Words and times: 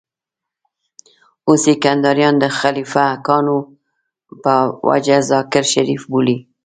اوس 1.47 1.63
يې 1.69 1.75
کنداريان 1.83 2.35
د 2.39 2.45
خليفه 2.57 3.05
ګانو 3.27 3.57
په 4.41 4.53
وجه 4.87 5.17
ذاکر 5.31 5.63
شريف 5.73 6.01
بولي. 6.11 6.37